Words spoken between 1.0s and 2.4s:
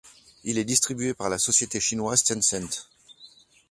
par la société chinoise